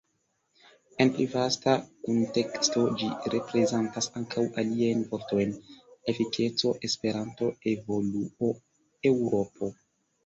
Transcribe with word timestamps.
En 1.03 1.09
pli 1.17 1.25
vasta 1.33 1.73
kunteksto 2.07 2.85
ĝi 3.01 3.09
reprezentas 3.35 4.09
ankaŭ 4.21 4.47
aliajn 4.63 5.05
vortojn: 5.13 5.53
Efikeco, 6.15 6.73
Esperanto, 6.91 7.53
Evoluo, 7.77 8.53
Eŭropo. 9.13 9.75